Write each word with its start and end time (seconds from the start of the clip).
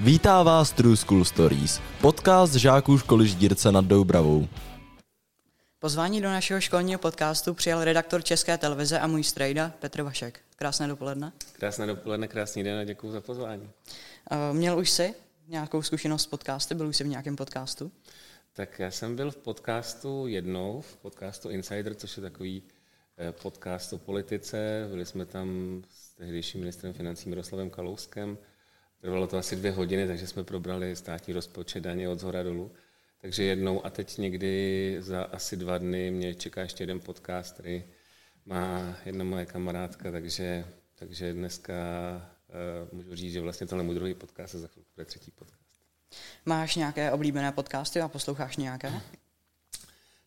Vítá 0.00 0.42
vás 0.42 0.72
True 0.72 0.96
School 0.96 1.24
Stories, 1.24 1.80
podcast 2.00 2.54
žáků 2.54 2.98
školy 2.98 3.28
Ždírce 3.28 3.72
nad 3.72 3.84
Doubravou. 3.84 4.48
Pozvání 5.78 6.20
do 6.20 6.28
našeho 6.28 6.60
školního 6.60 6.98
podcastu 6.98 7.54
přijal 7.54 7.84
redaktor 7.84 8.24
České 8.24 8.58
televize 8.58 8.98
a 8.98 9.06
můj 9.06 9.24
strejda 9.24 9.72
Petr 9.78 10.02
Vašek. 10.02 10.40
Krásné 10.56 10.88
dopoledne. 10.88 11.32
Krásné 11.52 11.86
dopoledne, 11.86 12.28
krásný 12.28 12.62
den 12.62 12.78
a 12.78 12.84
děkuji 12.84 13.12
za 13.12 13.20
pozvání. 13.20 13.62
Uh, 13.62 14.56
měl 14.56 14.78
už 14.78 14.90
jsi 14.90 15.14
nějakou 15.48 15.82
zkušenost 15.82 16.22
s 16.22 16.26
podcasty? 16.26 16.74
Byl 16.74 16.88
už 16.88 16.96
jsi 16.96 17.04
v 17.04 17.08
nějakém 17.08 17.36
podcastu? 17.36 17.92
Tak 18.52 18.78
já 18.78 18.90
jsem 18.90 19.16
byl 19.16 19.30
v 19.30 19.36
podcastu 19.36 20.26
jednou, 20.26 20.80
v 20.80 20.96
podcastu 20.96 21.50
Insider, 21.50 21.94
což 21.94 22.16
je 22.16 22.22
takový 22.22 22.62
eh, 23.18 23.32
podcast 23.32 23.92
o 23.92 23.98
politice. 23.98 24.86
Byli 24.90 25.06
jsme 25.06 25.26
tam 25.26 25.48
s 25.90 26.14
tehdejším 26.14 26.60
ministrem 26.60 26.92
financí 26.92 27.28
Miroslavem 27.28 27.70
Kalouskem. 27.70 28.38
Trvalo 29.04 29.26
to 29.26 29.38
asi 29.38 29.56
dvě 29.56 29.70
hodiny, 29.70 30.06
takže 30.06 30.26
jsme 30.26 30.44
probrali 30.44 30.96
státní 30.96 31.34
rozpočet 31.34 31.80
daně 31.80 32.08
od 32.08 32.20
zhora 32.20 32.42
dolů. 32.42 32.72
Takže 33.20 33.42
jednou 33.42 33.86
a 33.86 33.90
teď 33.90 34.18
někdy 34.18 34.96
za 35.00 35.22
asi 35.22 35.56
dva 35.56 35.78
dny 35.78 36.10
mě 36.10 36.34
čeká 36.34 36.60
ještě 36.60 36.82
jeden 36.82 37.00
podcast, 37.00 37.54
který 37.54 37.84
má 38.46 38.96
jedna 39.04 39.24
moje 39.24 39.46
kamarádka, 39.46 40.10
takže, 40.10 40.64
takže 40.94 41.32
dneska 41.32 41.74
uh, 42.48 42.98
můžu 42.98 43.14
říct, 43.14 43.32
že 43.32 43.40
vlastně 43.40 43.66
tohle 43.66 43.82
je 43.82 43.86
můj 43.86 43.94
druhý 43.94 44.14
podcast 44.14 44.54
a 44.54 44.58
za 44.58 44.68
chvilku 44.68 44.90
bude 44.96 45.04
třetí 45.04 45.30
podcast. 45.30 45.80
Máš 46.44 46.76
nějaké 46.76 47.12
oblíbené 47.12 47.52
podcasty 47.52 48.00
a 48.00 48.08
posloucháš 48.08 48.56
nějaké? 48.56 48.92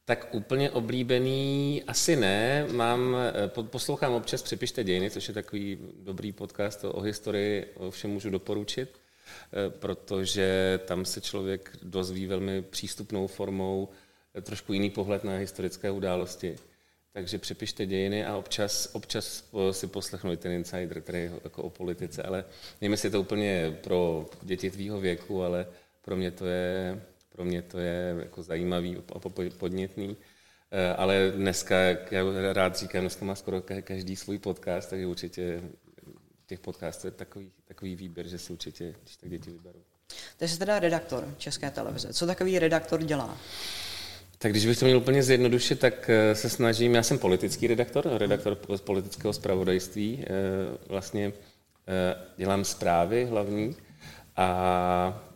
Tak 0.07 0.27
úplně 0.31 0.71
oblíbený 0.71 1.83
asi 1.87 2.15
ne. 2.15 2.67
Mám, 2.71 3.15
eh, 3.15 3.63
poslouchám 3.63 4.13
občas 4.13 4.41
Přepište 4.41 4.83
dějiny, 4.83 5.11
což 5.11 5.27
je 5.27 5.33
takový 5.33 5.77
dobrý 5.99 6.31
podcast 6.31 6.85
o 6.85 7.01
historii, 7.01 7.65
o 7.75 7.91
všem 7.91 8.11
můžu 8.11 8.29
doporučit, 8.29 8.89
eh, 8.95 9.69
protože 9.69 10.79
tam 10.85 11.05
se 11.05 11.21
člověk 11.21 11.77
dozví 11.83 12.25
velmi 12.25 12.61
přístupnou 12.61 13.27
formou 13.27 13.89
eh, 14.35 14.41
trošku 14.41 14.73
jiný 14.73 14.89
pohled 14.89 15.23
na 15.23 15.37
historické 15.37 15.91
události. 15.91 16.55
Takže 17.13 17.37
přepište 17.37 17.85
dějiny 17.85 18.25
a 18.25 18.37
občas, 18.37 18.89
občas 18.93 19.43
si 19.71 19.87
poslechnu 19.87 20.31
i 20.31 20.37
ten 20.37 20.51
insider, 20.51 21.01
který 21.01 21.29
jako 21.43 21.63
o 21.63 21.69
politice, 21.69 22.23
ale 22.23 22.45
nevím, 22.81 22.91
jestli 22.91 23.07
je 23.07 23.11
to 23.11 23.21
úplně 23.21 23.77
pro 23.83 24.25
děti 24.41 24.71
tvýho 24.71 24.99
věku, 24.99 25.43
ale 25.43 25.67
pro 26.01 26.15
mě 26.15 26.31
to 26.31 26.45
je, 26.45 27.01
pro 27.37 27.45
mě 27.45 27.61
to 27.61 27.79
je 27.79 28.15
jako 28.19 28.43
zajímavý 28.43 28.97
a 29.15 29.19
podnětný. 29.57 30.17
Eh, 30.71 30.93
ale 30.93 31.31
dneska, 31.35 31.75
jak 31.75 32.11
já 32.11 32.23
rád 32.53 32.75
říkám, 32.75 33.01
dneska 33.01 33.25
má 33.25 33.35
skoro 33.35 33.61
každý 33.61 34.15
svůj 34.15 34.39
podcast, 34.39 34.89
takže 34.89 35.07
určitě 35.07 35.61
těch 36.47 36.59
podcastů 36.59 37.07
je 37.07 37.11
takový, 37.11 37.51
takový 37.67 37.95
výběr, 37.95 38.27
že 38.27 38.37
si 38.37 38.53
určitě, 38.53 38.95
když 39.03 39.15
tak 39.15 39.29
děti 39.29 39.51
vyberou. 39.51 39.79
Jsi 40.41 40.59
teda 40.59 40.79
redaktor 40.79 41.35
České 41.37 41.71
televize. 41.71 42.13
Co 42.13 42.25
takový 42.27 42.59
redaktor 42.59 43.03
dělá? 43.03 43.37
Tak 44.37 44.51
když 44.51 44.65
bych 44.65 44.79
to 44.79 44.85
měl 44.85 44.97
úplně 44.97 45.23
zjednodušit, 45.23 45.79
tak 45.79 46.09
eh, 46.09 46.35
se 46.35 46.49
snažím, 46.49 46.95
já 46.95 47.03
jsem 47.03 47.19
politický 47.19 47.67
redaktor, 47.67 48.07
redaktor 48.07 48.57
z 48.75 48.81
politického 48.81 49.33
zpravodajství, 49.33 50.23
eh, 50.23 50.27
vlastně 50.87 51.33
dělám 52.37 52.65
zprávy 52.65 53.25
hlavní 53.25 53.75
a 54.35 55.26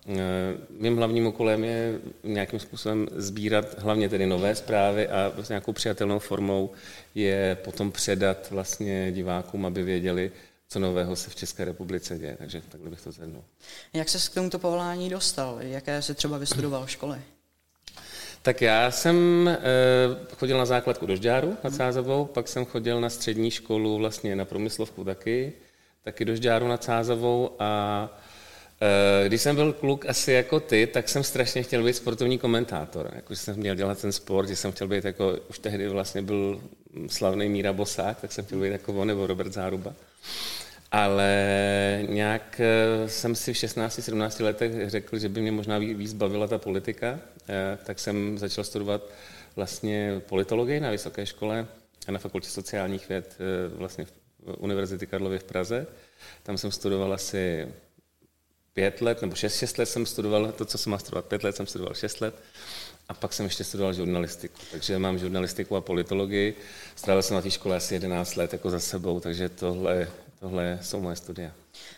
mým 0.70 0.98
hlavním 0.98 1.28
úkolem 1.28 1.64
je 1.64 2.00
nějakým 2.24 2.60
způsobem 2.60 3.08
sbírat 3.16 3.80
hlavně 3.80 4.10
tedy 4.10 4.26
nové 4.26 4.56
zprávy 4.56 5.08
a 5.08 5.34
s 5.42 5.50
nějakou 5.50 5.74
přijatelnou 5.74 6.20
formou 6.20 6.70
je 7.16 7.58
potom 7.64 7.92
předat 7.92 8.52
vlastně 8.52 9.12
divákům, 9.12 9.66
aby 9.66 9.84
věděli, 9.84 10.32
co 10.70 10.80
nového 10.80 11.16
se 11.16 11.30
v 11.30 11.36
České 11.36 11.66
republice 11.66 12.18
děje. 12.18 12.36
Takže 12.38 12.62
takhle 12.70 12.90
bych 12.90 13.02
to 13.02 13.12
zhrnul. 13.12 13.44
Jak 13.94 14.10
se 14.10 14.32
k 14.32 14.34
tomuto 14.34 14.60
povolání 14.60 15.10
dostal? 15.10 15.58
Jaké 15.62 16.02
jsi 16.02 16.16
třeba 16.16 16.38
vystudoval 16.38 16.88
školy? 16.88 17.22
Tak 18.42 18.62
já 18.62 18.92
jsem 18.92 19.48
e, 19.48 19.58
chodil 20.38 20.58
na 20.58 20.66
základku 20.66 21.06
do 21.06 21.16
Žďáru 21.16 21.58
nad 21.64 21.74
Sázavou, 21.74 22.26
pak 22.26 22.48
jsem 22.48 22.66
chodil 22.66 23.02
na 23.02 23.10
střední 23.10 23.52
školu 23.52 23.98
vlastně 23.98 24.36
na 24.36 24.46
průmyslovku 24.46 25.04
taky, 25.04 25.54
taky 26.04 26.26
do 26.26 26.36
Žďáru 26.36 26.68
nad 26.68 26.84
Sázavou 26.84 27.56
a 27.60 28.10
Eh, 28.18 28.21
když 29.26 29.42
jsem 29.42 29.56
byl 29.56 29.74
kluk 29.74 30.06
asi 30.06 30.32
jako 30.32 30.60
ty, 30.60 30.88
tak 30.88 31.10
jsem 31.10 31.24
strašně 31.24 31.64
chtěl 31.64 31.84
být 31.84 31.94
sportovní 31.94 32.38
komentátor. 32.38 33.12
Jako, 33.16 33.34
že 33.34 33.40
jsem 33.40 33.56
měl 33.56 33.76
dělat 33.76 34.02
ten 34.02 34.12
sport, 34.12 34.48
že 34.48 34.56
jsem 34.56 34.72
chtěl 34.72 34.88
být 34.88 35.06
jako, 35.06 35.38
už 35.50 35.60
tehdy 35.60 35.88
vlastně 35.88 36.22
byl 36.22 36.62
slavný 37.08 37.50
Míra 37.50 37.74
Bosák, 37.74 38.22
tak 38.22 38.32
jsem 38.32 38.46
chtěl 38.46 38.60
být 38.60 38.72
jako 38.72 38.94
on 38.94 39.08
nebo 39.08 39.28
Robert 39.28 39.54
Záruba. 39.54 39.94
Ale 40.92 42.04
nějak 42.10 42.62
eh, 42.64 43.10
jsem 43.10 43.36
si 43.36 43.54
v 43.54 43.58
16-17 43.58 44.44
letech 44.44 44.90
řekl, 44.90 45.20
že 45.20 45.30
by 45.30 45.42
mě 45.42 45.52
možná 45.52 45.78
víc 45.78 46.14
bavila 46.14 46.48
ta 46.48 46.58
politika, 46.58 47.20
eh, 47.50 47.78
tak 47.84 48.00
jsem 48.00 48.38
začal 48.38 48.64
studovat 48.64 49.02
vlastně 49.56 50.22
politologii 50.30 50.80
na 50.80 50.92
vysoké 50.92 51.26
škole 51.26 51.68
a 52.08 52.12
na 52.12 52.20
fakultě 52.20 52.50
sociálních 52.50 53.10
věd 53.10 53.38
vlastně 53.76 54.06
v 54.06 54.12
Univerzity 54.58 55.08
Karlovy 55.08 55.40
v 55.40 55.44
Praze. 55.44 55.88
Tam 56.44 56.58
jsem 56.58 56.72
studoval 56.72 57.14
asi 57.14 57.68
pět 58.74 59.02
let, 59.02 59.22
nebo 59.22 59.36
šest, 59.36 59.56
šest 59.58 59.78
let 59.78 59.86
jsem 59.86 60.06
studoval 60.06 60.52
to, 60.52 60.66
co 60.66 60.78
jsem 60.78 60.92
má 60.92 60.98
studovat, 60.98 61.26
pět 61.26 61.44
let 61.44 61.56
jsem 61.56 61.68
studoval 61.68 61.94
šest 61.94 62.22
let 62.22 62.36
a 63.10 63.14
pak 63.14 63.34
jsem 63.34 63.46
ještě 63.46 63.64
studoval 63.64 63.94
žurnalistiku. 63.94 64.56
Takže 64.72 65.00
mám 65.00 65.20
žurnalistiku 65.20 65.76
a 65.76 65.82
politologii. 65.82 66.56
Strávil 66.96 67.24
jsem 67.24 67.36
na 67.36 67.42
té 67.42 67.52
škole 67.52 67.78
asi 67.78 67.94
11 67.94 68.36
let 68.36 68.54
jako 68.54 68.70
za 68.70 68.80
sebou, 68.80 69.20
takže 69.20 69.50
tohle, 69.50 70.08
tohle 70.40 70.80
jsou 70.82 71.02
moje 71.02 71.16
studia. 71.16 71.52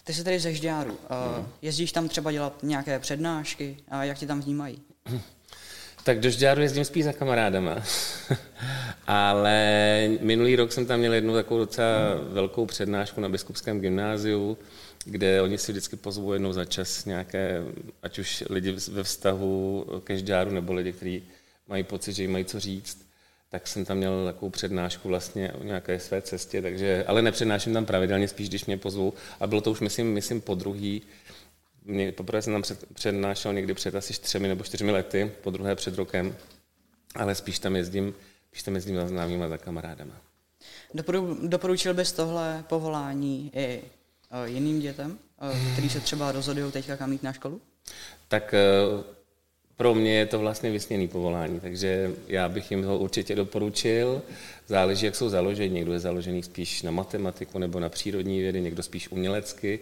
Ty 0.04 0.14
jsi 0.14 0.24
tady 0.24 0.40
ze 0.40 0.54
Žďáru. 0.54 1.00
Hmm. 1.10 1.48
Jezdíš 1.62 1.92
tam 1.92 2.10
třeba 2.10 2.32
dělat 2.32 2.54
nějaké 2.64 3.00
přednášky 3.00 3.78
a 3.88 4.04
jak 4.04 4.18
ti 4.18 4.28
tam 4.28 4.42
vnímají? 4.42 4.82
Tak 6.04 6.20
do 6.20 6.30
Žďáru 6.30 6.62
jezdím 6.62 6.86
spíš 6.86 7.04
za 7.04 7.14
kamarádama. 7.14 7.84
Ale 9.08 10.10
minulý 10.22 10.56
rok 10.56 10.72
jsem 10.72 10.86
tam 10.86 11.00
měl 11.00 11.14
jednu 11.14 11.34
takovou 11.34 11.60
docela 11.60 11.90
velkou 12.30 12.66
přednášku 12.66 13.22
na 13.22 13.30
Biskupském 13.30 13.82
gymnáziu, 13.82 14.58
kde 15.06 15.42
oni 15.42 15.58
si 15.58 15.72
vždycky 15.72 15.96
pozvou 15.96 16.34
jednou 16.34 16.54
za 16.54 16.66
čas 16.66 17.06
nějaké, 17.06 17.64
ať 18.04 18.20
už 18.20 18.44
lidi 18.50 18.76
ve 18.92 19.04
vztahu 19.04 19.86
ke 20.04 20.18
žďáru, 20.18 20.52
nebo 20.52 20.74
lidi, 20.74 20.94
kteří 20.94 21.24
mají 21.68 21.84
pocit, 21.84 22.14
že 22.14 22.24
jim 22.24 22.32
mají 22.32 22.46
co 22.46 22.60
říct, 22.60 23.06
tak 23.50 23.68
jsem 23.68 23.86
tam 23.86 23.98
měl 23.98 24.26
takovou 24.26 24.50
přednášku 24.50 25.08
vlastně 25.08 25.54
o 25.54 25.64
nějaké 25.64 26.00
své 26.00 26.22
cestě, 26.22 26.62
takže, 26.62 27.04
ale 27.08 27.22
nepřednáším 27.22 27.74
tam 27.74 27.86
pravidelně, 27.86 28.28
spíš 28.28 28.50
když 28.50 28.66
mě 28.66 28.78
pozvou. 28.78 29.14
A 29.40 29.48
bylo 29.48 29.62
to 29.62 29.72
už, 29.72 29.80
myslím, 29.80 30.14
myslím 30.14 30.42
po 30.42 30.56
druhý, 30.56 31.02
mě, 31.86 32.12
poprvé 32.12 32.42
jsem 32.42 32.54
tam 32.54 32.62
před, 32.62 32.86
přednášel 32.94 33.54
někdy 33.54 33.74
před 33.74 33.96
asi 33.96 34.14
třemi 34.14 34.48
nebo 34.48 34.64
čtyřmi 34.64 34.92
lety, 34.92 35.32
po 35.42 35.50
druhé 35.50 35.76
před 35.76 35.96
rokem, 35.96 36.36
ale 37.16 37.36
spíš 37.36 37.60
tam 37.60 37.76
jezdím, 37.76 38.14
spíš 38.54 38.64
tam 38.64 38.76
jezdím 38.76 38.96
za 38.96 39.08
známými 39.08 39.44
a 39.44 39.50
za 39.50 39.58
kamarádama. 39.58 40.14
Doporučil 41.42 41.94
bys 41.94 42.12
tohle 42.12 42.64
povolání 42.68 43.52
i 43.56 43.82
Eh, 44.34 44.50
jiným 44.50 44.80
dětem, 44.80 45.20
eh, 45.42 45.72
který 45.74 45.90
se 45.90 46.00
třeba 46.00 46.32
rozhodují 46.32 46.72
teďka 46.72 46.98
kam 46.98 47.12
jít 47.12 47.24
na 47.24 47.34
školu? 47.34 47.62
Tak 48.28 48.54
eh, 48.54 49.04
pro 49.76 49.96
mě 49.96 50.18
je 50.18 50.26
to 50.26 50.40
vlastně 50.40 50.72
vysněný 50.72 51.08
povolání, 51.08 51.60
takže 51.60 52.12
já 52.28 52.50
bych 52.50 52.72
jim 52.72 52.84
ho 52.84 52.98
určitě 52.98 53.36
doporučil. 53.36 54.22
Záleží, 54.68 55.06
jak 55.06 55.16
jsou 55.16 55.30
založeni. 55.30 55.74
Někdo 55.74 55.94
je 55.94 56.00
založený 56.00 56.44
spíš 56.44 56.82
na 56.82 56.92
matematiku 56.92 57.60
nebo 57.60 57.80
na 57.80 57.90
přírodní 57.90 58.42
vědy, 58.42 58.62
někdo 58.62 58.84
spíš 58.84 59.12
umělecky. 59.12 59.80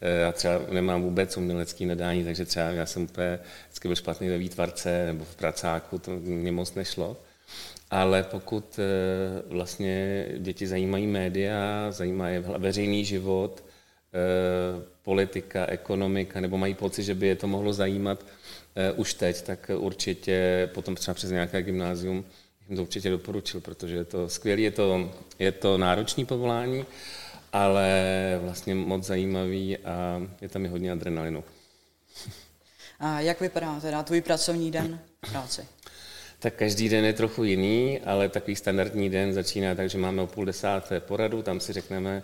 Já 0.00 0.32
třeba 0.32 0.60
nemám 0.70 1.02
vůbec 1.02 1.36
umělecký 1.36 1.86
nadání, 1.86 2.24
takže 2.24 2.44
třeba 2.44 2.66
já 2.70 2.86
jsem 2.86 3.02
úplně 3.02 3.38
vždycky 3.66 3.88
byl 3.88 3.96
špatný 3.96 4.28
ve 4.28 4.38
výtvarce 4.38 5.06
nebo 5.06 5.24
v 5.24 5.36
pracáku, 5.36 5.98
to 5.98 6.10
mě 6.10 6.52
moc 6.52 6.74
nešlo. 6.74 7.16
Ale 7.90 8.22
pokud 8.22 8.80
vlastně 9.46 10.26
děti 10.38 10.66
zajímají 10.66 11.06
média, 11.06 11.86
zajímá 11.90 12.28
je 12.28 12.40
veřejný 12.40 13.04
život, 13.04 13.62
Eh, 14.14 14.82
politika, 15.02 15.66
ekonomika, 15.66 16.40
nebo 16.40 16.58
mají 16.58 16.74
pocit, 16.74 17.02
že 17.02 17.14
by 17.14 17.26
je 17.26 17.36
to 17.36 17.46
mohlo 17.46 17.72
zajímat 17.72 18.24
eh, 18.76 18.92
už 18.92 19.14
teď, 19.14 19.42
tak 19.42 19.70
určitě 19.76 20.70
potom 20.74 20.94
třeba 20.94 21.14
přes 21.14 21.30
nějaké 21.30 21.62
gymnázium 21.62 22.24
jim 22.68 22.76
to 22.76 22.82
určitě 22.82 23.10
doporučil, 23.10 23.60
protože 23.60 23.96
je 23.96 24.04
to 24.04 24.28
skvělé, 24.28 24.60
je 24.60 24.70
to, 24.70 25.12
je 25.38 25.52
to 25.52 25.78
náročný 25.78 26.24
povolání, 26.24 26.86
ale 27.52 27.90
vlastně 28.42 28.74
moc 28.74 29.04
zajímavý 29.04 29.78
a 29.78 30.22
je 30.40 30.48
tam 30.48 30.64
i 30.64 30.68
hodně 30.68 30.92
adrenalinu. 30.92 31.44
A 33.00 33.20
jak 33.20 33.40
vypadá 33.40 33.80
teda 33.80 34.02
tvůj 34.02 34.20
pracovní 34.20 34.70
den 34.70 35.00
v 35.26 35.30
práci? 35.30 35.66
Tak 36.38 36.54
každý 36.54 36.88
den 36.88 37.04
je 37.04 37.12
trochu 37.12 37.44
jiný, 37.44 38.00
ale 38.00 38.28
takový 38.28 38.56
standardní 38.56 39.10
den 39.10 39.32
začíná 39.32 39.74
tak, 39.74 39.90
že 39.90 39.98
máme 39.98 40.22
o 40.22 40.26
půl 40.26 40.44
desáté 40.44 41.00
poradu, 41.00 41.42
tam 41.42 41.60
si 41.60 41.72
řekneme, 41.72 42.22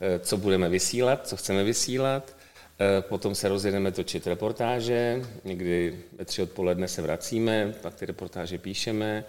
Eh, 0.00 0.18
co 0.18 0.36
budeme 0.36 0.68
vysílat, 0.68 1.28
co 1.28 1.36
chceme 1.36 1.64
vysílat. 1.64 2.36
Eh, 2.80 3.02
potom 3.02 3.34
se 3.34 3.48
rozjedeme 3.48 3.92
točit 3.92 4.26
reportáže, 4.26 5.22
někdy 5.44 5.98
ve 6.12 6.24
tři 6.24 6.42
odpoledne 6.42 6.88
se 6.88 7.02
vracíme, 7.02 7.74
pak 7.82 7.94
ty 7.94 8.06
reportáže 8.06 8.58
píšeme, 8.58 9.24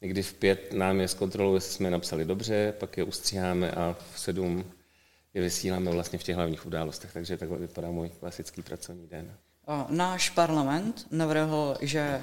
někdy 0.00 0.22
v 0.22 0.34
pět 0.34 0.72
nám 0.72 1.00
je 1.00 1.08
zkontroluje, 1.08 1.56
jestli 1.56 1.72
jsme 1.72 1.90
napsali 1.90 2.24
dobře, 2.24 2.74
pak 2.78 2.96
je 2.96 3.04
ustříháme 3.04 3.70
a 3.70 3.96
v 4.14 4.20
sedm 4.20 4.64
je 5.34 5.42
vysíláme 5.42 5.90
vlastně 5.90 6.18
v 6.18 6.22
těch 6.22 6.36
hlavních 6.36 6.66
událostech, 6.66 7.12
takže 7.12 7.36
takhle 7.36 7.58
vypadá 7.58 7.90
můj 7.90 8.08
klasický 8.08 8.62
pracovní 8.62 9.06
den. 9.06 9.34
Náš 9.88 10.30
parlament 10.30 11.06
navrhl, 11.10 11.76
že. 11.80 12.20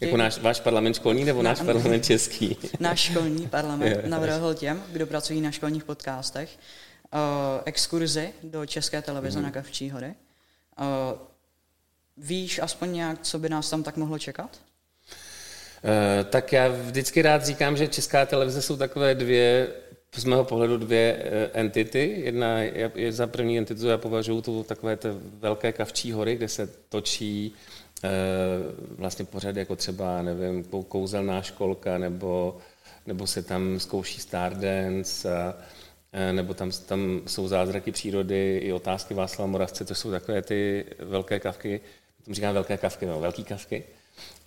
Jako 0.00 0.16
náš, 0.16 0.38
váš 0.38 0.60
parlament 0.60 0.94
školní 0.94 1.24
nebo 1.24 1.42
náš 1.42 1.60
parlament 1.60 2.04
český? 2.04 2.56
Náš 2.80 3.00
školní 3.00 3.48
parlament 3.48 4.06
navrhl 4.06 4.54
těm, 4.54 4.82
kdo 4.92 5.06
pracují 5.06 5.40
na 5.40 5.50
školních 5.50 5.84
podcastech, 5.84 6.58
uh, 7.14 7.20
exkurzi 7.64 8.32
do 8.42 8.66
České 8.66 9.02
televize 9.02 9.38
mm. 9.38 9.44
na 9.44 9.50
Kavčí 9.50 9.90
hory. 9.90 10.14
Uh, 10.80 10.86
víš 12.16 12.58
aspoň 12.58 12.92
nějak, 12.92 13.22
co 13.22 13.38
by 13.38 13.48
nás 13.48 13.70
tam 13.70 13.82
tak 13.82 13.96
mohlo 13.96 14.18
čekat? 14.18 14.60
Uh, 15.84 16.24
tak 16.30 16.52
já 16.52 16.68
vždycky 16.68 17.22
rád 17.22 17.44
říkám, 17.44 17.76
že 17.76 17.88
Česká 17.88 18.26
televize 18.26 18.62
jsou 18.62 18.76
takové 18.76 19.14
dvě, 19.14 19.68
z 20.16 20.24
mého 20.24 20.44
pohledu 20.44 20.76
dvě 20.76 21.30
entity. 21.52 22.22
Jedna 22.24 22.58
je, 22.58 23.12
za 23.12 23.26
první 23.26 23.58
entitu, 23.58 23.86
já 23.86 23.98
považuji 23.98 24.42
tu 24.42 24.62
takové 24.62 24.96
ty 24.96 25.08
velké 25.38 25.72
Kavčí 25.72 26.12
hory, 26.12 26.36
kde 26.36 26.48
se 26.48 26.66
točí 26.88 27.54
vlastně 28.98 29.24
pořád 29.24 29.56
jako 29.56 29.76
třeba, 29.76 30.22
nevím, 30.22 30.64
kouzelná 30.64 31.42
školka, 31.42 31.98
nebo, 31.98 32.58
nebo 33.06 33.26
se 33.26 33.42
tam 33.42 33.80
zkouší 33.80 34.20
Stardance, 34.20 35.36
a, 35.36 35.54
nebo 36.32 36.54
tam, 36.54 36.70
tam 36.86 37.20
jsou 37.26 37.48
zázraky 37.48 37.92
přírody, 37.92 38.58
i 38.62 38.72
otázky 38.72 39.14
Václava 39.14 39.50
Moravce, 39.50 39.84
to 39.84 39.94
jsou 39.94 40.10
takové 40.10 40.42
ty 40.42 40.84
velké 40.98 41.40
kavky, 41.40 41.80
tomu 42.24 42.34
říkám 42.34 42.54
velké 42.54 42.76
kavky, 42.76 43.06
no, 43.06 43.20
velký 43.20 43.44
kavky, 43.44 43.84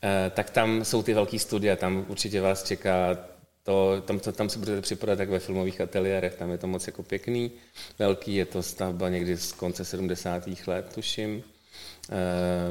eh, 0.03 0.31
tak 0.35 0.49
tam 0.49 0.85
jsou 0.85 1.03
ty 1.03 1.13
velké 1.13 1.39
studia, 1.39 1.75
tam 1.75 2.05
určitě 2.07 2.41
vás 2.41 2.63
čeká 2.63 3.17
to, 3.63 4.01
tam, 4.01 4.19
to, 4.19 4.31
tam 4.31 4.49
se 4.49 4.59
budete 4.59 4.81
připadat 4.81 5.19
jak 5.19 5.29
ve 5.29 5.39
filmových 5.39 5.81
ateliérech, 5.81 6.35
tam 6.35 6.51
je 6.51 6.57
to 6.57 6.67
moc 6.67 6.87
jako 6.87 7.03
pěkný, 7.03 7.51
velký, 7.99 8.35
je 8.35 8.45
to 8.45 8.63
stavba 8.63 9.09
někdy 9.09 9.37
z 9.37 9.51
konce 9.51 9.85
70. 9.85 10.43
let, 10.67 10.91
tuším, 10.95 11.43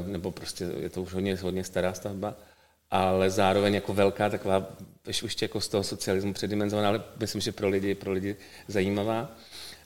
nebo 0.06 0.32
prostě 0.32 0.64
je 0.80 0.88
to 0.88 1.02
už 1.02 1.12
hodně, 1.12 1.36
hodně 1.36 1.64
stará 1.64 1.94
stavba, 1.94 2.34
ale 2.90 3.30
zároveň 3.30 3.74
jako 3.74 3.94
velká, 3.94 4.30
taková, 4.30 4.66
ještě 5.06 5.44
jako 5.44 5.60
z 5.60 5.68
toho 5.68 5.82
socialismu 5.82 6.32
předimenzovaná, 6.32 6.88
ale 6.88 7.02
myslím, 7.20 7.40
že 7.40 7.52
pro 7.52 7.68
lidi, 7.68 7.94
pro 7.94 8.12
lidi 8.12 8.36
zajímavá. 8.68 9.30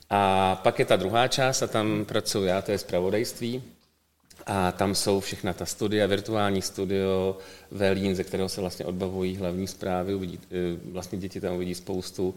A 0.09 0.55
pak 0.55 0.79
je 0.79 0.85
ta 0.85 0.95
druhá 0.95 1.27
část 1.27 1.61
a 1.61 1.67
tam 1.67 2.05
pracuji 2.05 2.43
já, 2.43 2.61
to 2.61 2.71
je 2.71 2.77
zpravodajství, 2.77 3.63
a 4.45 4.71
tam 4.71 4.95
jsou 4.95 5.19
všechna 5.19 5.53
ta 5.53 5.65
studia, 5.65 6.07
virtuální 6.07 6.61
studio, 6.61 7.37
Velín, 7.71 8.15
ze 8.15 8.23
kterého 8.23 8.49
se 8.49 8.61
vlastně 8.61 8.85
odbavují 8.85 9.35
hlavní 9.35 9.67
zprávy. 9.67 10.15
Uvidí, 10.15 10.39
eh, 10.51 10.55
vlastně 10.91 11.17
děti 11.17 11.41
tam 11.41 11.55
uvidí 11.55 11.75
spoustu, 11.75 12.35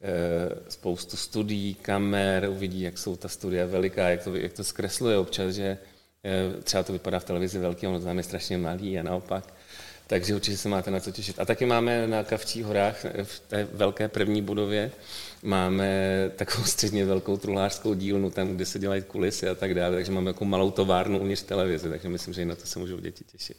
eh, 0.00 0.70
spoustu 0.70 1.16
studií, 1.16 1.74
kamer, 1.74 2.48
uvidí, 2.50 2.80
jak 2.80 2.98
jsou 2.98 3.16
ta 3.16 3.28
studia 3.28 3.66
veliká, 3.66 4.08
jak 4.08 4.24
to, 4.24 4.36
jak 4.36 4.52
to 4.52 4.64
zkresluje 4.64 5.18
občas, 5.18 5.54
že 5.54 5.62
eh, 5.64 5.91
třeba 6.62 6.82
to 6.82 6.92
vypadá 6.92 7.18
v 7.18 7.24
televizi 7.24 7.58
velký, 7.58 7.86
ono 7.86 8.00
tam 8.00 8.16
je 8.16 8.22
strašně 8.22 8.58
malý 8.58 8.98
a 8.98 9.02
naopak. 9.02 9.54
Takže 10.06 10.34
určitě 10.34 10.56
se 10.56 10.68
máte 10.68 10.90
na 10.90 11.00
co 11.00 11.10
těšit. 11.10 11.40
A 11.40 11.44
taky 11.44 11.66
máme 11.66 12.06
na 12.06 12.24
Kavčích 12.24 12.64
horách 12.64 13.04
v 13.22 13.40
té 13.40 13.68
velké 13.72 14.08
první 14.08 14.42
budově 14.42 14.90
máme 15.42 15.90
takovou 16.36 16.64
středně 16.64 17.04
velkou 17.04 17.36
truhlářskou 17.36 17.94
dílnu 17.94 18.30
tam, 18.30 18.48
kde 18.48 18.66
se 18.66 18.78
dělají 18.78 19.02
kulisy 19.02 19.48
a 19.48 19.54
tak 19.54 19.74
dále, 19.74 19.96
takže 19.96 20.12
máme 20.12 20.30
jako 20.30 20.44
malou 20.44 20.70
továrnu 20.70 21.18
uvnitř 21.18 21.42
televize, 21.42 21.88
takže 21.88 22.08
myslím, 22.08 22.34
že 22.34 22.42
i 22.42 22.44
na 22.44 22.56
to 22.56 22.66
se 22.66 22.78
můžou 22.78 22.98
děti 22.98 23.24
těšit. 23.24 23.56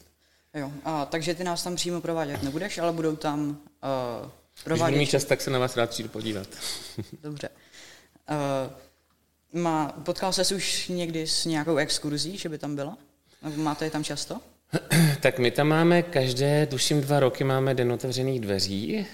Jo, 0.53 0.71
a 0.85 1.05
takže 1.05 1.35
ty 1.35 1.43
nás 1.43 1.63
tam 1.63 1.75
přímo 1.75 2.01
provádět 2.01 2.43
nebudeš, 2.43 2.77
ale 2.77 2.91
budou 2.91 3.15
tam 3.15 3.49
uh, 3.49 4.29
provádět... 4.63 4.83
Když 4.83 4.93
budu 4.93 4.97
mít 4.97 5.09
čas, 5.09 5.25
tak 5.25 5.41
se 5.41 5.51
na 5.51 5.59
vás 5.59 5.77
rád 5.77 5.89
přijdu 5.89 6.09
podívat. 6.09 6.47
Dobře. 7.23 7.49
Uh, 8.29 8.73
má, 9.53 9.91
potkal 10.05 10.33
se 10.33 10.55
už 10.55 10.87
někdy 10.87 11.27
s 11.27 11.45
nějakou 11.45 11.77
exkurzí, 11.77 12.37
že 12.37 12.49
by 12.49 12.57
tam 12.57 12.75
byla? 12.75 12.97
Máte 13.55 13.85
je 13.85 13.91
tam 13.91 14.03
často? 14.03 14.39
Tak 15.21 15.39
my 15.39 15.51
tam 15.51 15.67
máme 15.67 16.03
každé, 16.03 16.65
tuším 16.65 17.01
dva 17.01 17.19
roky 17.19 17.43
máme 17.43 17.73
den 17.73 17.91
otevřených 17.91 18.39
dveří 18.39 18.97
eh, 18.97 19.05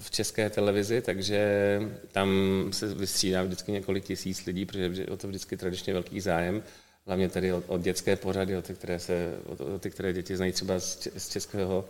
v 0.00 0.10
české 0.10 0.50
televizi, 0.50 1.02
takže 1.02 1.80
tam 2.12 2.30
se 2.70 2.94
vystřídá 2.94 3.42
vždycky 3.42 3.72
několik 3.72 4.04
tisíc 4.04 4.46
lidí, 4.46 4.66
protože 4.66 5.02
je 5.02 5.06
o 5.06 5.16
to 5.16 5.28
vždycky 5.28 5.56
tradičně 5.56 5.92
velký 5.92 6.20
zájem, 6.20 6.62
hlavně 7.06 7.28
tady 7.28 7.52
o, 7.52 7.62
o 7.66 7.78
dětské 7.78 8.16
pořady, 8.16 8.56
o 8.56 8.62
ty, 8.62 8.74
které, 8.74 8.98
se, 8.98 9.34
o 9.74 9.78
ty, 9.78 9.90
které 9.90 10.12
děti 10.12 10.36
znají 10.36 10.52
třeba 10.52 10.80
z, 10.80 11.28
českého 11.28 11.84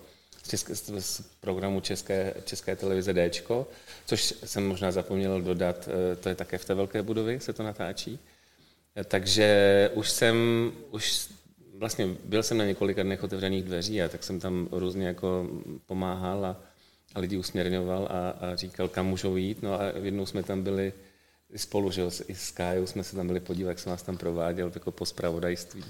české, 0.46 0.74
z 0.74 1.20
programu 1.40 1.80
České, 1.80 2.34
České 2.44 2.76
televize 2.76 3.14
Dčko, 3.14 3.68
což 4.06 4.34
jsem 4.44 4.68
možná 4.68 4.92
zapomněl 4.92 5.42
dodat, 5.42 5.88
eh, 5.88 6.16
to 6.16 6.28
je 6.28 6.34
také 6.34 6.58
v 6.58 6.64
té 6.64 6.74
velké 6.74 7.02
budově, 7.02 7.40
se 7.40 7.52
to 7.52 7.62
natáčí. 7.62 8.18
Eh, 8.96 9.04
takže 9.04 9.90
už 9.94 10.10
jsem, 10.10 10.36
už 10.90 11.28
vlastně 11.74 12.08
byl 12.24 12.42
jsem 12.42 12.58
na 12.58 12.64
několika 12.64 13.02
dnech 13.02 13.22
otevřených 13.22 13.64
dveří 13.64 14.02
a 14.02 14.08
tak 14.08 14.24
jsem 14.24 14.40
tam 14.40 14.68
různě 14.72 15.06
jako 15.06 15.50
pomáhal 15.86 16.46
a, 16.46 16.56
a 17.14 17.20
lidi 17.20 17.36
usměrňoval 17.36 18.08
a, 18.10 18.30
a 18.30 18.56
říkal, 18.56 18.88
kam 18.88 19.06
můžou 19.06 19.36
jít. 19.36 19.62
No 19.62 19.80
a 19.80 19.84
jednou 20.02 20.26
jsme 20.26 20.42
tam 20.42 20.62
byli 20.62 20.92
spolu, 21.56 21.90
že 21.90 22.00
jo, 22.00 22.10
i 22.28 22.34
s 22.34 22.50
Kájou 22.50 22.86
jsme 22.86 23.04
se 23.04 23.16
tam 23.16 23.26
byli 23.26 23.40
podívat, 23.40 23.68
jak 23.68 23.78
jsem 23.78 23.90
vás 23.90 24.02
tam 24.02 24.16
prováděl 24.16 24.72
jako 24.74 24.92
po 24.92 25.06
spravodajství. 25.06 25.84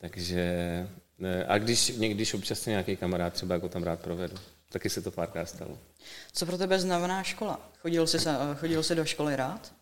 Takže 0.00 0.86
a 1.46 1.58
když 1.58 1.88
někdyž 1.88 2.34
občas 2.34 2.66
nějaký 2.66 2.96
kamarád 2.96 3.32
třeba 3.32 3.54
jako 3.54 3.68
tam 3.68 3.82
rád 3.82 4.00
provedu. 4.00 4.36
Taky 4.72 4.90
se 4.90 5.02
to 5.02 5.10
párkrát 5.10 5.46
stalo. 5.46 5.78
Co 6.32 6.46
pro 6.46 6.58
tebe 6.58 6.78
znamená 6.78 7.22
škola? 7.22 7.70
Chodil 7.78 8.06
jsi, 8.06 8.18
chodil 8.54 8.82
jsi 8.82 8.94
do 8.94 9.04
školy 9.04 9.36
rád? 9.36 9.72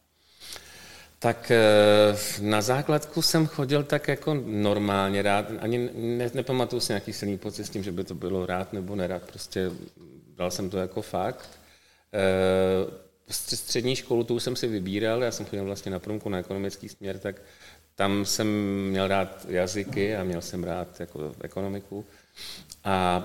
Tak 1.19 1.51
eh, 1.51 2.17
na 2.41 2.61
základku 2.61 3.23
jsem 3.23 3.47
chodil 3.47 3.83
tak 3.83 4.09
jako 4.09 4.35
normálně 4.47 5.23
rád, 5.23 5.47
ani 5.61 5.91
ne, 5.95 6.31
nepamatuju 6.35 6.81
si 6.81 6.93
nějaký 6.93 7.13
silný 7.13 7.39
pocit 7.39 7.65
s 7.65 7.71
tím, 7.71 7.83
že 7.83 7.93
by 7.93 8.05
to 8.05 8.15
bylo 8.15 8.47
rád 8.47 8.73
nebo 8.73 8.97
nerad, 8.97 9.23
prostě 9.23 9.71
dal 10.37 10.51
jsem 10.51 10.71
to 10.71 10.79
jako 10.79 11.03
fakt. 11.03 11.49
Eh, 12.15 13.09
střední 13.31 13.97
školu 13.97 14.25
tu 14.25 14.41
jsem 14.41 14.57
si 14.57 14.67
vybíral, 14.67 15.23
já 15.23 15.31
jsem 15.31 15.47
chodil 15.47 15.65
vlastně 15.65 15.93
na 15.93 15.99
průmku 15.99 16.29
na 16.29 16.39
ekonomický 16.39 16.89
směr, 16.89 17.19
tak 17.19 17.37
tam 17.99 18.25
jsem 18.25 18.47
měl 18.91 19.09
rád 19.09 19.47
jazyky 19.49 20.17
a 20.17 20.25
měl 20.25 20.41
jsem 20.41 20.65
rád 20.65 21.01
jako 21.01 21.35
ekonomiku. 21.41 22.05
A 22.85 23.25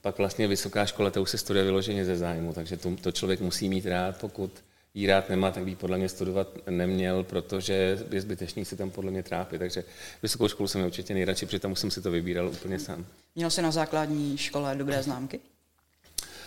pak 0.00 0.18
vlastně 0.18 0.48
vysoká 0.48 0.86
škola, 0.86 1.10
to 1.10 1.22
už 1.22 1.30
se 1.30 1.38
studuje 1.38 1.64
vyloženě 1.64 2.04
ze 2.04 2.16
zájmu, 2.16 2.52
takže 2.52 2.76
to, 2.76 2.96
to 2.96 3.12
člověk 3.12 3.40
musí 3.40 3.68
mít 3.68 3.86
rád, 3.86 4.20
pokud 4.20 4.50
jí 4.94 5.06
rád 5.06 5.28
nemá, 5.28 5.50
tak 5.50 5.64
by 5.64 5.76
podle 5.76 5.98
mě 5.98 6.08
studovat 6.08 6.48
neměl, 6.70 7.24
protože 7.24 7.98
je 8.10 8.20
zbytečný 8.20 8.64
si 8.64 8.76
tam 8.76 8.90
podle 8.90 9.10
mě 9.10 9.22
trápit. 9.22 9.58
Takže 9.58 9.84
vysokou 10.22 10.48
školu 10.48 10.68
jsem 10.68 10.84
určitě 10.84 11.14
nejradši, 11.14 11.46
protože 11.46 11.58
tam 11.58 11.76
jsem 11.76 11.90
si 11.90 12.02
to 12.02 12.10
vybíral 12.10 12.48
úplně 12.48 12.78
sám. 12.78 13.06
Měl 13.34 13.50
jsi 13.50 13.62
na 13.62 13.70
základní 13.70 14.38
škole 14.38 14.74
dobré 14.76 15.02
známky? 15.02 15.40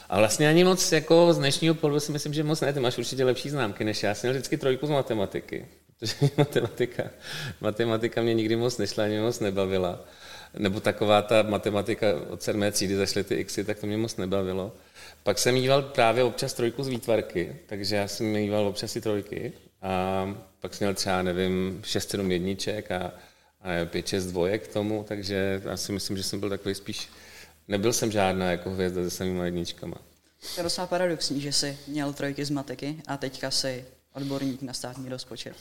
A 0.10 0.18
vlastně 0.18 0.50
ani 0.50 0.64
moc 0.64 0.92
jako 0.92 1.34
z 1.34 1.38
dnešního 1.38 1.76
pohledu 1.76 2.00
si 2.00 2.12
myslím, 2.12 2.34
že 2.34 2.44
moc 2.44 2.62
ne, 2.62 2.74
ty 2.74 2.80
máš 2.80 2.98
určitě 2.98 3.26
lepší 3.26 3.50
známky 3.50 3.84
než 3.84 4.04
já. 4.04 4.16
Jsem 4.16 4.28
měl 4.28 4.34
vždycky 4.34 4.58
trojku 4.58 4.88
z 4.88 4.90
matematiky, 4.90 5.66
protože 6.00 6.30
matematika, 6.38 7.04
matematika 7.62 8.22
mě 8.22 8.34
nikdy 8.34 8.56
moc 8.56 8.78
nešla, 8.78 9.04
ani 9.04 9.20
moc 9.20 9.40
nebavila. 9.40 10.00
Nebo 10.58 10.80
taková 10.80 11.22
ta 11.22 11.42
matematika 11.42 12.08
od 12.30 12.44
sedmé 12.44 12.72
třídy 12.72 12.96
zašly 12.96 13.24
ty 13.24 13.46
xy, 13.46 13.64
tak 13.64 13.80
to 13.80 13.88
mě 13.88 13.98
moc 13.98 14.18
nebavilo. 14.18 14.76
Pak 15.24 15.38
jsem 15.38 15.54
mýval 15.54 15.82
právě 15.82 16.24
občas 16.24 16.54
trojku 16.54 16.84
z 16.84 16.88
výtvarky, 16.88 17.56
takže 17.66 17.96
já 17.96 18.08
jsem 18.08 18.26
mýval 18.26 18.68
občas 18.68 18.96
i 18.96 19.02
trojky 19.02 19.54
a 19.82 20.26
pak 20.60 20.74
jsem 20.74 20.86
měl 20.86 20.94
třeba, 20.94 21.22
nevím, 21.22 21.82
6-7 21.84 22.32
jedniček 22.32 22.92
a, 22.92 23.14
a 23.62 23.70
5-6 23.86 24.30
dvojek 24.30 24.68
k 24.68 24.74
tomu, 24.74 25.06
takže 25.08 25.62
já 25.66 25.78
si 25.78 25.92
myslím, 25.92 26.18
že 26.18 26.24
jsem 26.24 26.40
byl 26.40 26.50
takový 26.50 26.76
spíš, 26.76 27.10
nebyl 27.68 27.94
jsem 27.94 28.12
žádná 28.12 28.52
jako 28.52 28.70
hvězda 28.70 29.04
se 29.04 29.10
samýma 29.10 29.46
jedničkama. 29.46 29.96
To 30.56 30.60
je 30.60 30.64
docela 30.64 30.88
paradoxní, 30.88 31.42
že 31.42 31.52
jsi 31.52 31.78
měl 31.88 32.14
trojky 32.14 32.46
z 32.46 32.50
matiky 32.50 32.96
a 33.08 33.18
teďka 33.18 33.52
si 33.52 33.86
odborník 34.20 34.62
na 34.62 34.74
státní 34.74 35.10
rozpočet. 35.10 35.54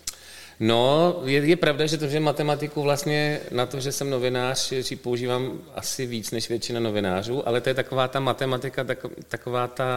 No, 0.61 1.15
je, 1.25 1.39
je 1.47 1.57
pravda, 1.57 1.87
že 1.87 1.99
to, 1.99 2.07
že 2.07 2.21
matematiku 2.21 2.83
vlastně 2.83 3.41
na 3.51 3.67
to, 3.67 3.81
že 3.81 3.93
jsem 3.93 4.11
novinář, 4.11 4.73
že 4.73 4.97
používám 4.97 5.59
asi 5.75 6.07
víc 6.07 6.31
než 6.31 6.49
většina 6.49 6.81
novinářů, 6.81 7.49
ale 7.49 7.61
to 7.61 7.69
je 7.69 7.75
taková 7.75 8.09
ta 8.09 8.21
matematika, 8.21 8.85
tak, 8.85 9.07
taková 9.29 9.67
ta 9.67 9.89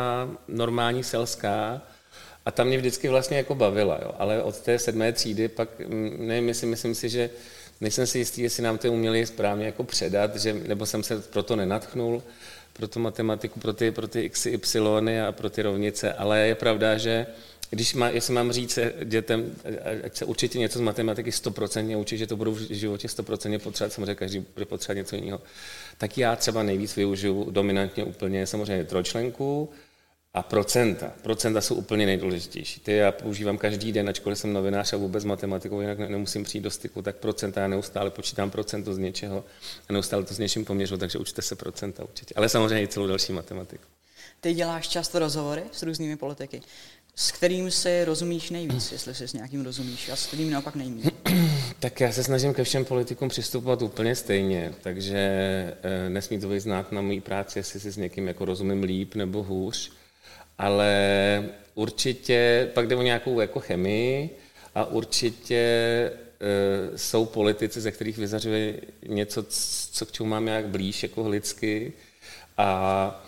normální 0.47 1.03
selská, 1.03 1.81
a 2.45 2.51
ta 2.51 2.63
mě 2.63 2.77
vždycky 2.77 3.09
vlastně 3.09 3.37
jako 3.37 3.55
bavila, 3.55 3.99
jo. 4.01 4.11
ale 4.19 4.43
od 4.43 4.59
té 4.59 4.79
sedmé 4.79 5.13
třídy 5.13 5.47
pak, 5.47 5.79
mm, 5.79 6.15
nevím, 6.19 6.45
myslím, 6.45 6.69
myslím 6.69 6.95
si, 6.95 7.09
že 7.09 7.29
nejsem 7.81 8.07
si 8.07 8.17
jistý, 8.17 8.41
jestli 8.41 8.63
nám 8.63 8.77
to 8.77 8.91
uměli 8.91 9.25
správně 9.25 9.65
jako 9.65 9.83
předat, 9.83 10.35
že, 10.35 10.53
nebo 10.53 10.85
jsem 10.85 11.03
se 11.03 11.21
proto 11.21 11.55
nenatchnul, 11.55 12.23
pro 12.73 12.87
tu 12.87 12.99
matematiku, 12.99 13.59
pro 13.59 13.73
ty, 13.73 13.91
pro 13.91 14.07
ty 14.07 14.21
x, 14.21 14.45
y 14.45 15.21
a 15.27 15.31
pro 15.31 15.49
ty 15.49 15.61
rovnice, 15.61 16.13
ale 16.13 16.47
je 16.47 16.55
pravda, 16.55 16.97
že 16.97 17.25
když 17.71 17.93
má, 17.93 18.09
jestli 18.09 18.33
mám 18.33 18.51
říct 18.51 18.79
dětem, 19.03 19.55
ať 20.05 20.17
se 20.17 20.25
určitě 20.25 20.59
něco 20.59 20.79
z 20.79 20.81
matematiky 20.81 21.31
stoprocentně 21.31 21.97
učí, 21.97 22.17
že 22.17 22.27
to 22.27 22.35
budou 22.35 22.51
v 22.51 22.59
životě 22.59 23.07
stoprocentně 23.07 23.59
potřebovat, 23.59 23.93
samozřejmě 23.93 24.15
každý 24.15 24.45
bude 24.53 24.65
potřebovat 24.65 24.97
něco 24.97 25.15
jiného, 25.15 25.41
tak 25.97 26.17
já 26.17 26.35
třeba 26.35 26.63
nejvíc 26.63 26.95
využiju 26.95 27.51
dominantně 27.51 28.03
úplně 28.03 28.47
samozřejmě 28.47 28.83
trojčlenku, 28.83 29.69
a 30.33 30.43
procenta. 30.43 31.11
Procenta 31.21 31.61
jsou 31.61 31.75
úplně 31.75 32.05
nejdůležitější. 32.05 32.79
Ty 32.79 32.93
já 32.93 33.11
používám 33.11 33.57
každý 33.57 33.91
den, 33.91 34.09
ačkoliv 34.09 34.37
jsem 34.37 34.53
novinář 34.53 34.93
a 34.93 34.97
vůbec 34.97 35.23
matematikou, 35.23 35.81
jinak 35.81 35.99
nemusím 35.99 36.43
přijít 36.43 36.61
do 36.61 36.71
styku, 36.71 37.01
tak 37.01 37.15
procenta, 37.15 37.61
já 37.61 37.67
neustále 37.67 38.09
počítám 38.09 38.51
procento 38.51 38.93
z 38.93 38.97
něčeho 38.97 39.43
a 39.89 39.93
neustále 39.93 40.23
to 40.23 40.33
s 40.33 40.39
něčím 40.39 40.65
poměřu, 40.65 40.97
takže 40.97 41.19
učte 41.19 41.41
se 41.41 41.55
procenta 41.55 42.03
určitě. 42.03 42.33
Ale 42.37 42.49
samozřejmě 42.49 42.83
i 42.83 42.87
celou 42.87 43.07
další 43.07 43.33
matematiku. 43.33 43.83
Ty 44.41 44.53
děláš 44.53 44.87
často 44.87 45.19
rozhovory 45.19 45.63
s 45.71 45.83
různými 45.83 46.15
politiky. 46.15 46.61
S 47.15 47.31
kterým 47.31 47.71
si 47.71 48.05
rozumíš 48.05 48.49
nejvíc, 48.49 48.91
jestli 48.91 49.15
si 49.15 49.27
s 49.27 49.33
nějakým 49.33 49.65
rozumíš, 49.65 50.09
a 50.09 50.15
s 50.15 50.25
kterým 50.25 50.51
naopak 50.51 50.75
nejméně? 50.75 51.11
Tak 51.79 51.99
já 51.99 52.11
se 52.11 52.23
snažím 52.23 52.53
ke 52.53 52.63
všem 52.63 52.85
politikům 52.85 53.29
přistupovat 53.29 53.81
úplně 53.81 54.15
stejně, 54.15 54.73
takže 54.81 55.17
eh, 55.83 56.09
nesmí 56.09 56.39
to 56.39 56.59
znát 56.59 56.91
na 56.91 57.01
mojí 57.01 57.21
práci, 57.21 57.59
jestli 57.59 57.79
si 57.79 57.91
s 57.91 57.97
někým 57.97 58.27
jako 58.27 58.45
rozumím 58.45 58.83
líp 58.83 59.15
nebo 59.15 59.43
hůř, 59.43 59.91
ale 60.57 61.49
určitě 61.75 62.69
pak 62.73 62.87
jde 62.87 62.95
o 62.95 63.01
nějakou 63.01 63.39
jako 63.39 63.59
chemii 63.59 64.29
a 64.75 64.85
určitě 64.85 65.55
e, 65.55 66.97
jsou 66.97 67.25
politici, 67.25 67.81
ze 67.81 67.91
kterých 67.91 68.17
vyzařuje 68.17 68.81
něco, 69.07 69.45
co 69.91 70.05
k 70.05 70.11
čemu 70.11 70.29
mám 70.29 70.45
nějak 70.45 70.67
blíž 70.67 71.03
jako 71.03 71.29
lidsky 71.29 71.93
a 72.57 73.23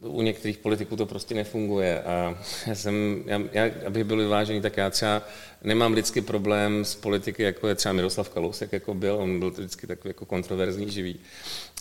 u 0.00 0.22
některých 0.22 0.58
politiků 0.58 0.96
to 0.96 1.06
prostě 1.06 1.34
nefunguje. 1.34 2.02
A 2.02 2.38
já 2.66 2.74
jsem, 2.74 3.24
já, 3.26 3.40
já, 3.52 3.70
abych 3.86 4.04
byl 4.04 4.16
vyvážený, 4.16 4.60
tak 4.60 4.76
já 4.76 4.90
třeba 4.90 5.22
nemám 5.64 5.92
vždycky 5.92 6.20
problém 6.20 6.84
s 6.84 6.94
politiky, 6.94 7.42
jako 7.42 7.68
je 7.68 7.74
třeba 7.74 7.92
Miroslav 7.92 8.28
Kalousek, 8.28 8.72
jako 8.72 8.94
byl, 8.94 9.16
on 9.16 9.38
byl 9.38 9.50
vždycky 9.50 9.86
takový 9.86 10.10
jako 10.10 10.24
kontroverzní, 10.26 10.90
živý. 10.90 11.20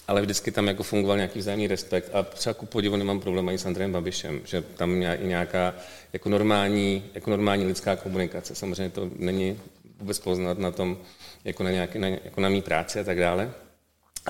Ale 0.07 0.21
vždycky 0.21 0.51
tam 0.51 0.67
jako 0.67 0.83
fungoval 0.83 1.17
nějaký 1.17 1.39
vzájemný 1.39 1.67
respekt 1.67 2.09
a 2.13 2.23
třeba 2.23 2.53
ku 2.53 2.65
podivu 2.65 2.95
nemám 2.95 3.19
problém 3.19 3.49
ani 3.49 3.57
s 3.57 3.65
Andrejem 3.65 3.91
Babišem, 3.91 4.41
že 4.45 4.61
tam 4.61 5.01
je 5.01 5.15
i 5.21 5.27
nějaká 5.27 5.75
jako 6.13 6.29
normální, 6.29 7.03
jako 7.13 7.29
normální 7.29 7.65
lidská 7.65 7.95
komunikace. 7.95 8.55
Samozřejmě 8.55 8.89
to 8.89 9.09
není 9.15 9.59
vůbec 9.99 10.19
poznat 10.19 10.57
na 10.57 10.71
tom, 10.71 10.97
jako 11.43 11.63
na, 11.63 11.71
nějaký, 11.71 11.99
na, 11.99 12.07
jako 12.07 12.41
na 12.41 12.49
mý 12.49 12.61
práci 12.61 12.99
a 12.99 13.03
tak 13.03 13.19
dále. 13.19 13.51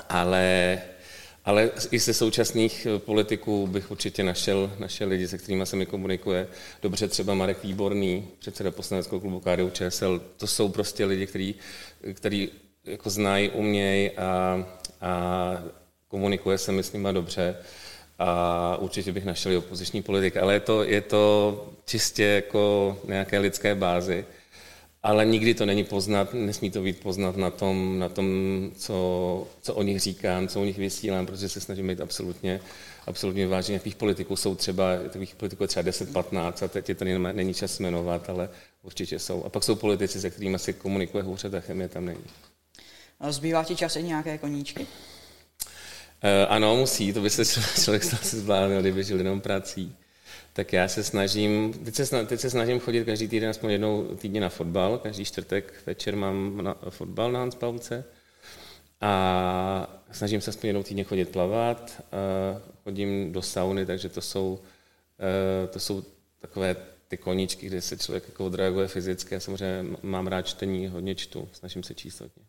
Ale 0.08 0.78
ale 1.44 1.70
i 1.90 1.98
ze 1.98 2.14
současných 2.14 2.86
eh, 2.86 2.98
politiků 2.98 3.66
bych 3.66 3.90
určitě 3.90 4.24
našel, 4.24 4.70
našel 4.78 5.08
lidi, 5.08 5.28
se 5.28 5.38
kterými 5.38 5.66
se 5.66 5.76
mi 5.76 5.86
komunikuje. 5.86 6.48
Dobře 6.82 7.08
třeba 7.08 7.34
Marek 7.34 7.64
Výborný, 7.64 8.28
předseda 8.38 8.70
poslaneckého 8.70 9.20
klubu 9.20 9.40
KDU 9.40 9.70
ČSL. 9.70 10.22
To 10.36 10.46
jsou 10.46 10.68
prostě 10.68 11.04
lidi, 11.04 11.26
kteří, 11.26 11.54
kteří 12.14 12.50
jako 12.84 13.10
znají, 13.10 13.50
umějí 13.50 14.10
a, 14.10 14.66
a 15.00 15.62
komunikuje 16.08 16.58
se 16.58 16.72
mi 16.72 16.82
s 16.82 16.92
nimi 16.92 17.08
dobře. 17.12 17.56
A 18.18 18.76
určitě 18.80 19.12
bych 19.12 19.24
našel 19.24 19.52
i 19.52 19.56
opoziční 19.56 20.02
politik, 20.02 20.36
ale 20.36 20.54
je 20.54 20.60
to, 20.60 20.84
je 20.84 21.00
to 21.00 21.74
čistě 21.84 22.24
jako 22.24 22.96
nějaké 23.04 23.38
lidské 23.38 23.74
bázi 23.74 24.24
ale 25.04 25.26
nikdy 25.26 25.54
to 25.54 25.66
není 25.66 25.84
poznat, 25.84 26.34
nesmí 26.34 26.70
to 26.70 26.82
být 26.82 27.00
poznat 27.00 27.36
na 27.36 27.50
tom, 27.50 27.98
na 27.98 28.08
tom 28.08 28.26
co, 28.76 29.46
co 29.62 29.74
o 29.74 29.82
nich 29.82 30.00
říkám, 30.00 30.48
co 30.48 30.60
o 30.60 30.64
nich 30.64 30.78
vysílám, 30.78 31.26
protože 31.26 31.48
se 31.48 31.60
snažím 31.60 31.88
být 31.88 32.00
absolutně, 32.00 32.60
absolutně 33.06 33.46
vážně. 33.46 33.72
Nějakých 33.72 33.94
politiků 33.94 34.36
jsou 34.36 34.54
třeba, 34.54 34.96
takových 34.96 35.34
politiků 35.34 35.62
je 35.64 35.68
třeba 35.68 35.90
10-15 35.90 36.64
a 36.64 36.68
teď 36.68 36.88
je 36.88 36.94
tady 36.94 37.18
není 37.18 37.54
čas 37.54 37.78
jmenovat, 37.78 38.30
ale 38.30 38.48
určitě 38.82 39.18
jsou. 39.18 39.44
A 39.44 39.48
pak 39.48 39.64
jsou 39.64 39.74
politici, 39.74 40.20
se 40.20 40.30
kterými 40.30 40.58
si 40.58 40.72
komunikuje 40.72 41.22
hůře, 41.22 41.50
ta 41.50 41.60
chemie 41.60 41.88
tam 41.88 42.04
není. 42.04 42.24
A 43.20 43.32
zbývá 43.32 43.64
ti 43.64 43.76
čas 43.76 43.96
i 43.96 44.02
nějaké 44.02 44.38
koníčky? 44.38 44.80
Uh, 44.80 44.86
ano, 46.48 46.76
musí, 46.76 47.12
to 47.12 47.20
by 47.20 47.30
se 47.30 47.44
člověk 47.82 48.04
asi 48.04 48.36
zvládl, 48.36 48.80
kdyby 48.80 49.04
žil 49.04 49.18
jenom 49.18 49.40
prací 49.40 49.96
tak 50.52 50.72
já 50.72 50.88
se 50.88 51.04
snažím, 51.04 51.72
teď 51.72 51.94
se, 51.94 52.26
teď 52.26 52.40
se 52.40 52.50
snažím 52.50 52.80
chodit 52.80 53.04
každý 53.04 53.28
týden 53.28 53.50
aspoň 53.50 53.70
jednou 53.70 54.04
týdně 54.16 54.40
na 54.40 54.48
fotbal, 54.48 54.98
každý 54.98 55.24
čtvrtek 55.24 55.74
večer 55.86 56.16
mám 56.16 56.62
na, 56.62 56.76
fotbal 56.88 57.32
na 57.32 57.40
Hanspalce 57.40 58.04
a 59.00 60.02
snažím 60.12 60.40
se 60.40 60.50
aspoň 60.50 60.66
jednou 60.68 60.82
týdně 60.82 61.04
chodit 61.04 61.28
plavat, 61.28 62.02
chodím 62.84 63.32
do 63.32 63.42
sauny, 63.42 63.86
takže 63.86 64.08
to 64.08 64.20
jsou, 64.20 64.60
e, 65.64 65.66
to 65.66 65.80
jsou 65.80 66.04
takové 66.40 66.76
ty 67.08 67.16
koníčky, 67.16 67.66
kde 67.66 67.80
se 67.80 67.96
člověk 67.96 68.24
jako 68.28 68.46
odreaguje 68.46 68.88
fyzicky. 68.88 69.34
Já 69.34 69.40
samozřejmě 69.40 69.96
mám 70.02 70.26
rád 70.26 70.42
čtení, 70.42 70.88
hodně 70.88 71.14
čtu, 71.14 71.48
snažím 71.52 71.82
se 71.82 71.94
číst 71.94 72.20
hodně. 72.20 72.42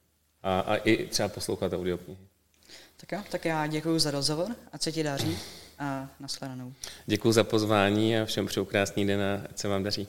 A, 0.44 0.60
a 0.60 0.76
i 0.76 1.08
třeba 1.08 1.30
poslouchat 1.30 1.74
audioknihy. 1.74 2.28
Tak 2.98 3.12
jo, 3.12 3.20
tak 3.32 3.46
já 3.46 3.68
děkuji 3.68 4.00
za 4.00 4.12
rozhovor 4.12 4.56
a 4.72 4.78
co 4.78 4.92
ti 4.92 5.04
daří 5.04 5.38
a 5.80 6.10
nashledanou. 6.20 6.74
Děkuji 7.06 7.32
za 7.32 7.44
pozvání 7.44 8.18
a 8.18 8.26
všem 8.26 8.46
přeju 8.46 8.66
krásný 8.66 9.08
den 9.08 9.22
a 9.22 9.42
ať 9.50 9.58
se 9.58 9.68
vám 9.68 9.84
daří. 9.84 10.08